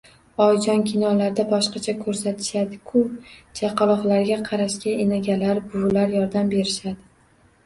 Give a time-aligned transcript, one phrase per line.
[0.43, 3.03] Oyijon, kinolarda boshqacha ko`rsatishadi-ku…
[3.61, 6.99] Chaqaloqlarga qarashga enagalar, buvilar yordam berishadi